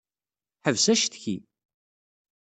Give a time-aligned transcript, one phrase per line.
[0.65, 1.37] Ḥbes accetki.